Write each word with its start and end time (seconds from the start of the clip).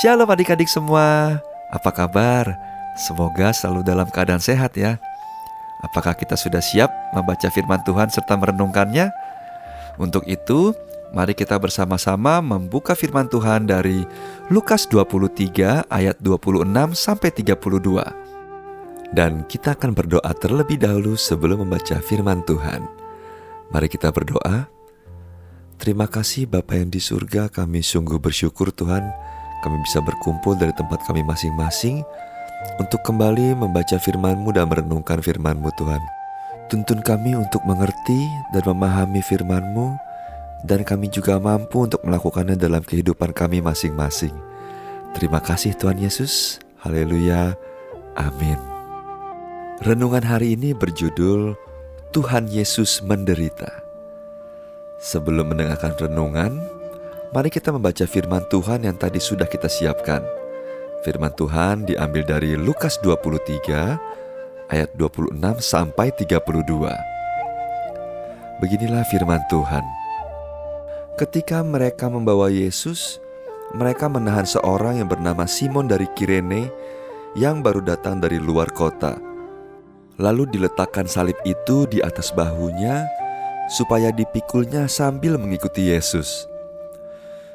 Shalom 0.00 0.32
adik-adik 0.32 0.64
semua, 0.64 1.36
apa 1.68 1.92
kabar? 1.92 2.48
Semoga 2.96 3.52
selalu 3.52 3.84
dalam 3.84 4.08
keadaan 4.08 4.40
sehat 4.40 4.72
ya. 4.72 4.96
Apakah 5.84 6.16
kita 6.16 6.40
sudah 6.40 6.64
siap 6.64 6.88
membaca 7.12 7.44
firman 7.52 7.84
Tuhan 7.84 8.08
serta 8.08 8.32
merenungkannya? 8.40 9.12
Untuk 10.00 10.24
itu, 10.24 10.72
mari 11.12 11.36
kita 11.36 11.60
bersama-sama 11.60 12.40
membuka 12.40 12.96
firman 12.96 13.28
Tuhan 13.28 13.68
dari 13.68 14.08
Lukas 14.48 14.88
23 14.88 15.92
ayat 15.92 16.16
26 16.24 16.64
sampai 16.96 17.28
32. 17.36 19.12
Dan 19.12 19.44
kita 19.52 19.76
akan 19.76 19.92
berdoa 19.92 20.32
terlebih 20.32 20.80
dahulu 20.80 21.12
sebelum 21.12 21.68
membaca 21.68 22.00
firman 22.00 22.40
Tuhan. 22.48 22.88
Mari 23.68 23.92
kita 23.92 24.08
berdoa. 24.08 24.64
Terima 25.76 26.08
kasih 26.08 26.48
Bapa 26.48 26.80
yang 26.80 26.88
di 26.88 27.04
surga, 27.04 27.52
kami 27.52 27.84
sungguh 27.84 28.16
bersyukur 28.16 28.72
Tuhan, 28.72 29.04
kami 29.60 29.80
bisa 29.84 30.00
berkumpul 30.00 30.56
dari 30.56 30.72
tempat 30.74 31.00
kami 31.04 31.24
masing-masing 31.24 32.02
untuk 32.76 33.00
kembali 33.04 33.56
membaca 33.56 33.96
firman-Mu 33.96 34.52
dan 34.52 34.68
merenungkan 34.68 35.20
firman-Mu 35.20 35.70
Tuhan. 35.76 36.02
Tuntun 36.70 37.02
kami 37.02 37.34
untuk 37.34 37.64
mengerti 37.66 38.30
dan 38.54 38.62
memahami 38.64 39.20
firman-Mu 39.24 39.96
dan 40.64 40.84
kami 40.84 41.08
juga 41.08 41.40
mampu 41.40 41.88
untuk 41.88 42.04
melakukannya 42.04 42.56
dalam 42.56 42.84
kehidupan 42.84 43.32
kami 43.32 43.64
masing-masing. 43.64 44.32
Terima 45.16 45.42
kasih 45.42 45.74
Tuhan 45.74 45.98
Yesus. 45.98 46.62
Haleluya. 46.84 47.56
Amin. 48.14 48.60
Renungan 49.80 50.22
hari 50.22 50.54
ini 50.54 50.76
berjudul 50.76 51.56
Tuhan 52.12 52.52
Yesus 52.52 53.00
menderita. 53.00 53.80
Sebelum 55.00 55.56
mendengarkan 55.56 55.96
renungan, 55.96 56.60
mari 57.30 57.46
kita 57.46 57.70
membaca 57.70 58.02
firman 58.10 58.42
Tuhan 58.50 58.82
yang 58.82 58.98
tadi 58.98 59.22
sudah 59.22 59.46
kita 59.46 59.70
siapkan. 59.70 60.22
Firman 61.06 61.30
Tuhan 61.38 61.86
diambil 61.86 62.26
dari 62.26 62.58
Lukas 62.58 62.98
23 63.00 64.66
ayat 64.68 64.90
26 64.98 65.38
sampai 65.62 66.10
32. 66.12 66.42
Beginilah 68.60 69.06
firman 69.08 69.40
Tuhan. 69.48 69.86
Ketika 71.16 71.62
mereka 71.62 72.10
membawa 72.10 72.50
Yesus, 72.50 73.22
mereka 73.72 74.10
menahan 74.10 74.44
seorang 74.44 75.00
yang 75.00 75.08
bernama 75.08 75.46
Simon 75.46 75.86
dari 75.86 76.10
Kirene 76.18 76.68
yang 77.38 77.62
baru 77.62 77.80
datang 77.80 78.18
dari 78.18 78.42
luar 78.42 78.74
kota. 78.74 79.16
Lalu 80.20 80.50
diletakkan 80.52 81.06
salib 81.08 81.38
itu 81.46 81.86
di 81.88 82.02
atas 82.04 82.34
bahunya 82.34 83.06
supaya 83.72 84.12
dipikulnya 84.12 84.90
sambil 84.90 85.38
mengikuti 85.40 85.94
Yesus. 85.94 86.50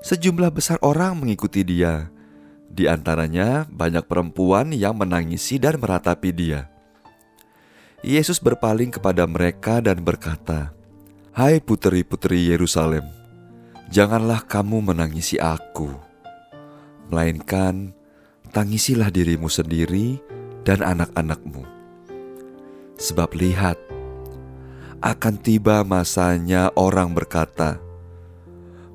Sejumlah 0.00 0.48
besar 0.52 0.80
orang 0.80 1.20
mengikuti 1.20 1.60
dia. 1.60 2.08
Di 2.70 2.88
antaranya 2.88 3.68
banyak 3.68 4.06
perempuan 4.08 4.72
yang 4.72 4.96
menangisi 4.96 5.60
dan 5.60 5.76
meratapi 5.76 6.30
dia. 6.32 6.70
Yesus 8.00 8.40
berpaling 8.40 8.96
kepada 8.96 9.28
mereka 9.28 9.84
dan 9.84 10.00
berkata, 10.00 10.72
"Hai 11.36 11.60
puteri-puteri 11.60 12.48
Yerusalem, 12.48 13.04
janganlah 13.92 14.40
kamu 14.46 14.80
menangisi 14.94 15.36
aku, 15.36 15.92
melainkan 17.12 17.92
tangisilah 18.54 19.10
dirimu 19.10 19.46
sendiri 19.46 20.18
dan 20.66 20.80
anak-anakmu. 20.80 21.64
Sebab 23.00 23.32
lihat, 23.36 23.76
akan 25.00 25.34
tiba 25.40 25.80
masanya 25.86 26.68
orang 26.76 27.16
berkata, 27.16 27.80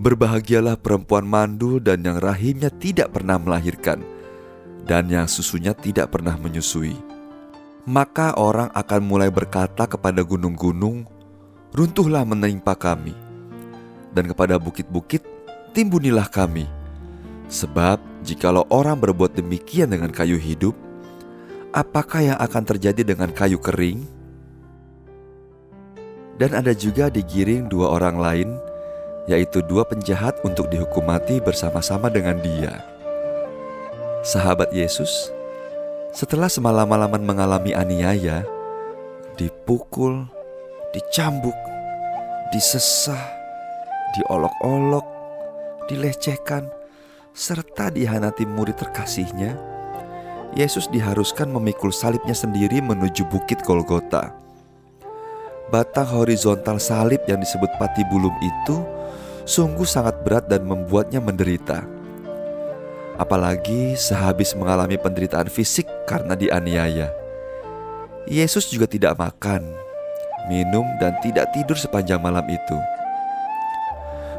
Berbahagialah 0.00 0.80
perempuan 0.80 1.28
mandul 1.28 1.76
dan 1.76 2.00
yang 2.00 2.16
rahimnya 2.16 2.72
tidak 2.72 3.12
pernah 3.12 3.36
melahirkan, 3.36 4.00
dan 4.88 5.10
yang 5.12 5.28
susunya 5.28 5.76
tidak 5.76 6.12
pernah 6.16 6.36
menyusui. 6.40 6.96
Maka 7.84 8.38
orang 8.38 8.70
akan 8.72 9.00
mulai 9.02 9.28
berkata 9.28 9.84
kepada 9.90 10.22
gunung-gunung, 10.22 11.04
Runtuhlah 11.72 12.28
menimpa 12.28 12.76
kami, 12.76 13.16
dan 14.12 14.28
kepada 14.28 14.60
bukit-bukit, 14.60 15.24
timbunilah 15.72 16.28
kami. 16.28 16.68
Sebab 17.48 18.00
jikalau 18.24 18.68
orang 18.68 19.00
berbuat 19.00 19.36
demikian 19.36 19.92
dengan 19.92 20.12
kayu 20.12 20.36
hidup, 20.36 20.76
apakah 21.72 22.32
yang 22.32 22.38
akan 22.40 22.62
terjadi 22.64 23.02
dengan 23.04 23.32
kayu 23.32 23.60
kering?' 23.60 24.22
Dan 26.40 26.56
ada 26.56 26.72
juga 26.72 27.12
digiring 27.12 27.68
dua 27.68 27.92
orang 27.92 28.16
lain, 28.16 28.48
yaitu 29.30 29.62
dua 29.62 29.86
penjahat 29.86 30.38
untuk 30.42 30.66
dihukum 30.66 31.06
mati 31.06 31.38
bersama-sama 31.38 32.10
dengan 32.10 32.38
dia. 32.42 32.82
Sahabat 34.22 34.70
Yesus, 34.70 35.30
setelah 36.14 36.46
semalam-malaman 36.46 37.22
mengalami 37.22 37.74
aniaya, 37.74 38.46
dipukul, 39.34 40.26
dicambuk, 40.94 41.56
disesah, 42.54 43.22
diolok-olok, 44.18 45.06
dilecehkan, 45.90 46.70
serta 47.34 47.90
dihanati 47.90 48.46
murid 48.46 48.78
terkasihnya, 48.78 49.58
Yesus 50.52 50.86
diharuskan 50.92 51.48
memikul 51.48 51.88
salibnya 51.88 52.36
sendiri 52.36 52.84
menuju 52.84 53.24
bukit 53.32 53.64
Golgota 53.64 54.36
batang 55.72 56.04
horizontal 56.04 56.76
salib 56.76 57.24
yang 57.24 57.40
disebut 57.40 57.72
patibulum 57.80 58.36
itu 58.44 58.84
sungguh 59.48 59.88
sangat 59.88 60.20
berat 60.20 60.44
dan 60.44 60.68
membuatnya 60.68 61.16
menderita. 61.24 61.80
Apalagi 63.16 63.96
sehabis 63.96 64.52
mengalami 64.52 65.00
penderitaan 65.00 65.48
fisik 65.48 65.88
karena 66.04 66.36
dianiaya. 66.36 67.08
Yesus 68.28 68.68
juga 68.68 68.84
tidak 68.84 69.16
makan, 69.16 69.64
minum, 70.52 70.84
dan 71.00 71.16
tidak 71.24 71.48
tidur 71.56 71.74
sepanjang 71.74 72.20
malam 72.20 72.44
itu. 72.52 72.78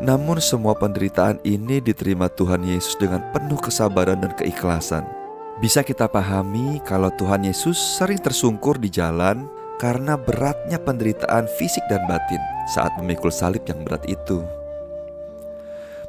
Namun 0.00 0.40
semua 0.40 0.72
penderitaan 0.78 1.42
ini 1.44 1.82
diterima 1.84 2.32
Tuhan 2.32 2.64
Yesus 2.64 2.96
dengan 2.96 3.20
penuh 3.36 3.60
kesabaran 3.60 4.24
dan 4.24 4.32
keikhlasan. 4.32 5.04
Bisa 5.58 5.82
kita 5.82 6.06
pahami 6.06 6.78
kalau 6.86 7.10
Tuhan 7.18 7.42
Yesus 7.42 7.76
sering 7.98 8.22
tersungkur 8.22 8.78
di 8.78 8.86
jalan 8.94 9.57
karena 9.78 10.18
beratnya 10.18 10.76
penderitaan 10.82 11.46
fisik 11.56 11.86
dan 11.86 12.02
batin 12.10 12.42
saat 12.66 12.90
memikul 12.98 13.30
salib 13.30 13.62
yang 13.70 13.86
berat 13.86 14.02
itu. 14.10 14.42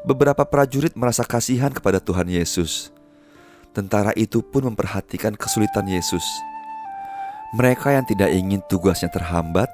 Beberapa 0.03 0.41
prajurit 0.43 0.97
merasa 0.97 1.21
kasihan 1.21 1.69
kepada 1.69 2.01
Tuhan 2.01 2.25
Yesus. 2.25 2.89
Tentara 3.69 4.09
itu 4.17 4.41
pun 4.41 4.65
memperhatikan 4.65 5.37
kesulitan 5.37 5.85
Yesus. 5.85 6.25
Mereka 7.53 7.93
yang 7.93 8.05
tidak 8.09 8.33
ingin 8.33 8.65
tugasnya 8.65 9.13
terhambat 9.13 9.69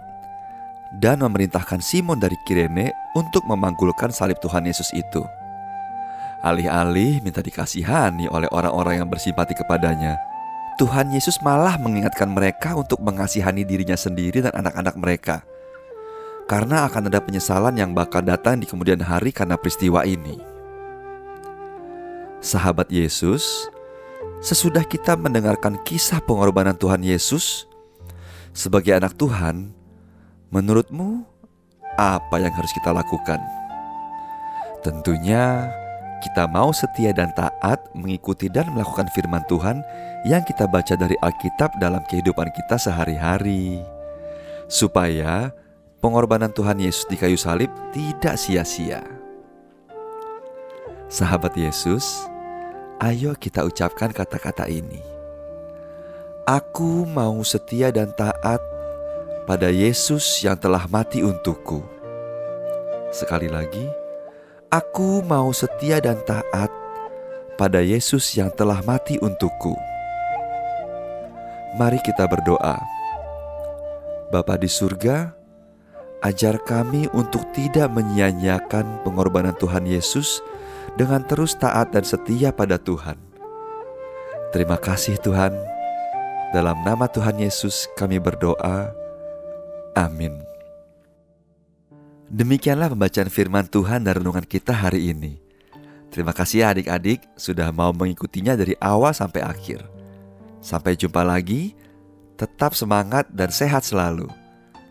dan 0.99 1.23
memerintahkan 1.23 1.79
Simon 1.79 2.19
dari 2.19 2.35
Kirene 2.43 2.91
untuk 3.15 3.47
memanggulkan 3.47 4.11
salib 4.11 4.39
Tuhan 4.43 4.67
Yesus 4.67 4.91
itu. 4.91 5.23
Alih-alih 6.43 7.23
minta 7.23 7.39
dikasihani 7.39 8.27
oleh 8.27 8.51
orang-orang 8.51 9.01
yang 9.01 9.09
bersimpati 9.09 9.55
kepadanya, 9.55 10.19
Tuhan 10.75 11.07
Yesus 11.07 11.39
malah 11.39 11.79
mengingatkan 11.79 12.27
mereka 12.27 12.75
untuk 12.75 12.99
mengasihani 12.99 13.63
dirinya 13.63 13.95
sendiri 13.95 14.43
dan 14.43 14.51
anak-anak 14.51 14.95
mereka. 14.99 15.35
Karena 16.51 16.83
akan 16.85 17.07
ada 17.07 17.23
penyesalan 17.23 17.79
yang 17.79 17.95
bakal 17.95 18.19
datang 18.19 18.59
di 18.59 18.67
kemudian 18.67 18.99
hari 18.99 19.31
karena 19.31 19.55
peristiwa 19.55 20.03
ini. 20.03 20.35
Sahabat 22.43 22.91
Yesus, 22.91 23.71
sesudah 24.43 24.83
kita 24.83 25.15
mendengarkan 25.15 25.79
kisah 25.87 26.19
pengorbanan 26.21 26.75
Tuhan 26.75 27.01
Yesus 27.01 27.65
sebagai 28.51 28.93
anak 28.93 29.15
Tuhan, 29.15 29.71
menurutmu 30.51 31.23
apa 31.95 32.35
yang 32.37 32.51
harus 32.51 32.75
kita 32.75 32.91
lakukan? 32.91 33.39
Tentunya 34.83 35.71
kita 36.25 36.49
mau 36.49 36.73
setia 36.73 37.13
dan 37.13 37.29
taat 37.37 37.77
mengikuti 37.93 38.49
dan 38.49 38.65
melakukan 38.73 39.05
firman 39.13 39.45
Tuhan 39.45 39.85
yang 40.25 40.41
kita 40.41 40.65
baca 40.65 40.97
dari 40.97 41.13
Alkitab 41.21 41.77
dalam 41.77 42.01
kehidupan 42.09 42.49
kita 42.49 42.81
sehari-hari, 42.81 43.85
supaya 44.65 45.53
pengorbanan 46.01 46.49
Tuhan 46.49 46.81
Yesus 46.81 47.05
di 47.05 47.13
kayu 47.21 47.37
salib 47.37 47.69
tidak 47.93 48.41
sia-sia. 48.41 49.05
Sahabat 51.05 51.53
Yesus, 51.53 52.25
ayo 52.97 53.37
kita 53.37 53.61
ucapkan 53.61 54.09
kata-kata 54.09 54.65
ini. 54.65 55.05
Aku 56.49 57.05
mau 57.05 57.37
setia 57.45 57.93
dan 57.93 58.09
taat 58.17 58.61
pada 59.45 59.69
Yesus 59.69 60.41
yang 60.41 60.57
telah 60.57 60.89
mati 60.89 61.21
untukku. 61.21 61.85
Sekali 63.13 63.45
lagi, 63.45 63.85
Aku 64.75 65.23
mau 65.23 65.55
setia 65.55 66.03
dan 66.03 66.19
taat 66.27 66.67
pada 67.55 67.79
Yesus 67.79 68.35
yang 68.35 68.51
telah 68.51 68.83
mati 68.83 69.15
untukku. 69.23 69.71
Mari 71.79 71.95
kita 72.03 72.27
berdoa. 72.27 72.75
Bapa 74.35 74.59
di 74.59 74.67
surga, 74.67 75.31
ajar 76.27 76.59
kami 76.59 77.07
untuk 77.15 77.47
tidak 77.55 77.87
menyia-nyiakan 77.87 78.99
pengorbanan 79.07 79.55
Tuhan 79.55 79.87
Yesus 79.87 80.43
dengan 80.99 81.23
terus 81.23 81.55
taat 81.55 81.95
dan 81.95 82.03
setia 82.03 82.51
pada 82.51 82.75
Tuhan. 82.75 83.15
Terima 84.51 84.75
kasih 84.75 85.15
Tuhan. 85.23 85.55
Dalam 86.51 86.83
nama 86.83 87.07
Tuhan 87.07 87.39
Yesus 87.39 87.87
kami 87.95 88.19
berdoa. 88.19 88.91
Amin. 89.95 90.54
Demikianlah 92.25 92.89
pembacaan 92.89 93.29
firman 93.29 93.69
Tuhan 93.69 94.01
dan 94.01 94.17
renungan 94.17 94.45
kita 94.45 94.73
hari 94.73 95.13
ini. 95.13 95.37
Terima 96.09 96.31
kasih 96.33 96.65
ya 96.65 96.71
adik-adik 96.73 97.21
sudah 97.37 97.69
mau 97.69 97.91
mengikutinya 97.91 98.57
dari 98.57 98.73
awal 98.81 99.13
sampai 99.13 99.45
akhir. 99.45 99.85
Sampai 100.63 100.97
jumpa 100.97 101.21
lagi. 101.21 101.77
Tetap 102.35 102.75
semangat 102.75 103.31
dan 103.31 103.47
sehat 103.47 103.87
selalu. 103.87 104.27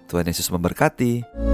Tuhan 0.09 0.25
Yesus 0.25 0.49
memberkati. 0.49 1.54